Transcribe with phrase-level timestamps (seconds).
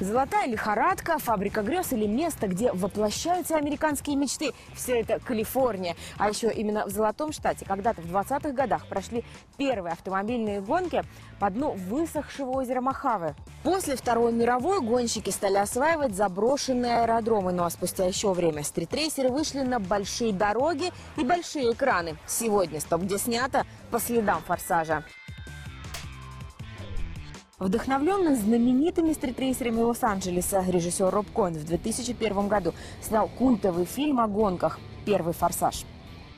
[0.00, 4.54] Золотая лихорадка, фабрика грез или место, где воплощаются американские мечты.
[4.74, 5.94] Все это Калифорния.
[6.16, 9.24] А еще именно в Золотом штате когда-то в 20-х годах прошли
[9.58, 11.04] первые автомобильные гонки
[11.38, 13.34] по дну высохшего озера Мохаве.
[13.62, 17.52] После Второй мировой гонщики стали осваивать заброшенные аэродромы.
[17.52, 22.16] Ну а спустя еще время стритрейсеры вышли на большие дороги и большие экраны.
[22.26, 25.04] Сегодня стоп где снято по следам форсажа.
[27.60, 34.80] Вдохновленный знаменитыми стритрейсерами Лос-Анджелеса, режиссер Роб Коэн в 2001 году снял культовый фильм о гонках
[35.04, 35.84] «Первый форсаж».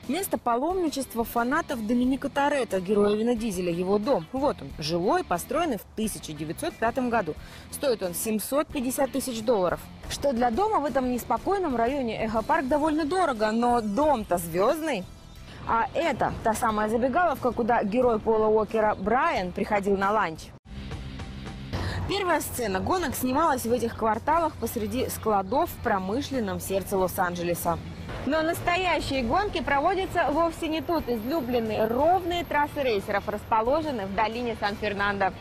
[0.09, 4.25] Место паломничества фанатов Доминика Торетто, героя Вина Дизеля, его дом.
[4.33, 7.35] Вот он, жилой, построенный в 1905 году.
[7.71, 9.79] Стоит он 750 тысяч долларов.
[10.09, 15.05] Что для дома в этом неспокойном районе Эхопарк довольно дорого, но дом-то звездный.
[15.69, 20.49] А это та самая забегаловка, куда герой Пола Уокера Брайан приходил на ланч.
[22.15, 27.79] Первая сцена гонок снималась в этих кварталах посреди складов в промышленном сердце Лос-Анджелеса.
[28.27, 31.09] Но настоящие гонки проводятся вовсе не тут.
[31.09, 35.33] Излюбленные ровные трассы рейсеров расположены в долине Сан-Фернандо.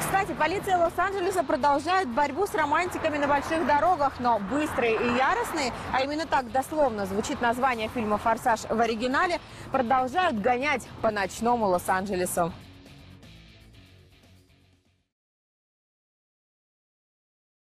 [0.00, 6.00] Кстати, полиция Лос-Анджелеса продолжает борьбу с романтиками на больших дорогах, но быстрые и яростные, а
[6.02, 9.38] именно так дословно звучит название фильма «Форсаж» в оригинале,
[9.70, 12.54] продолжают гонять по ночному Лос-Анджелесу.